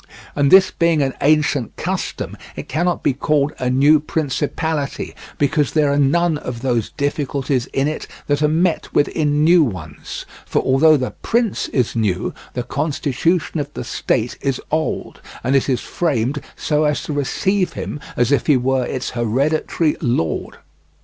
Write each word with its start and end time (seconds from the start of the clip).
And 0.35 0.49
this 0.49 0.71
being 0.71 1.03
an 1.03 1.13
ancient 1.21 1.75
custom, 1.75 2.35
it 2.55 2.67
cannot 2.67 3.03
be 3.03 3.13
called 3.13 3.53
a 3.59 3.69
new 3.69 3.99
principality, 3.99 5.13
because 5.37 5.73
there 5.73 5.93
are 5.93 5.99
none 5.99 6.39
of 6.39 6.61
those 6.63 6.89
difficulties 6.97 7.67
in 7.67 7.87
it 7.87 8.07
that 8.25 8.41
are 8.41 8.47
met 8.47 8.91
with 8.95 9.09
in 9.09 9.43
new 9.43 9.63
ones; 9.63 10.25
for 10.43 10.59
although 10.63 10.97
the 10.97 11.11
prince 11.11 11.67
is 11.67 11.95
new, 11.95 12.33
the 12.55 12.63
constitution 12.63 13.59
of 13.59 13.71
the 13.75 13.83
state 13.83 14.39
is 14.41 14.59
old, 14.71 15.21
and 15.43 15.55
it 15.55 15.69
is 15.69 15.81
framed 15.81 16.41
so 16.55 16.85
as 16.85 17.03
to 17.03 17.13
receive 17.13 17.73
him 17.73 17.99
as 18.17 18.31
if 18.31 18.47
he 18.47 18.57
were 18.57 18.87
its 18.87 19.11
hereditary 19.11 19.97
lord. 20.01 20.57